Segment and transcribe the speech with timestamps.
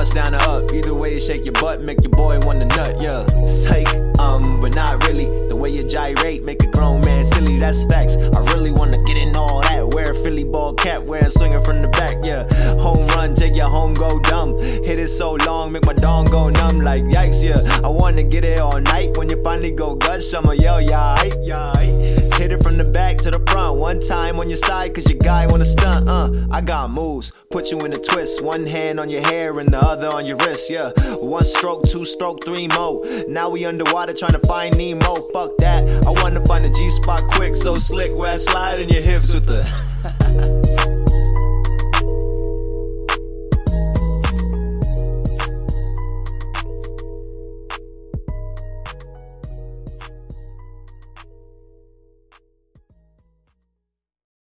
[0.00, 0.72] bust down or up.
[0.72, 3.26] Either way, you shake your butt, make your boy want to nut, yeah.
[3.26, 3.86] Psych,
[4.18, 5.26] um, but not really.
[5.48, 8.16] The way you gyrate, make a grown man silly, that's facts.
[8.16, 9.88] I really wanna get in all that.
[9.88, 12.48] Wear a Philly ball cap, wear a swinger from the back, yeah.
[12.80, 14.56] Home run, take your home, go dumb.
[14.58, 17.60] Hit it so long, make my dong go numb, like yikes, yeah.
[17.84, 19.18] I wanna get it all night.
[19.18, 22.09] When you finally go gush, I'ma yell, yeah, aight, yeah.
[23.22, 26.46] To the front, one time on your side, cause your guy wanna stunt, uh.
[26.50, 28.42] I got moves, put you in a twist.
[28.42, 30.92] One hand on your hair and the other on your wrist, yeah.
[31.22, 33.04] One stroke, two stroke, three more.
[33.28, 35.14] Now we underwater trying to find Nemo.
[35.32, 35.82] Fuck that.
[36.06, 39.34] I wanna find the G spot quick, so slick where I slide in your hips
[39.34, 40.76] with the.